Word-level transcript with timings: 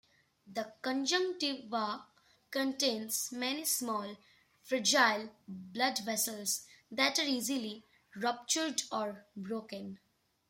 The 0.51 0.73
conjunctiva 0.81 2.07
contains 2.49 3.31
many 3.31 3.65
small, 3.65 4.17
fragile 4.63 5.29
blood 5.47 5.99
vessels 5.99 6.65
that 6.89 7.19
are 7.19 7.27
easily 7.27 7.85
ruptured 8.15 8.81
or 8.91 9.27
broken. 9.35 9.99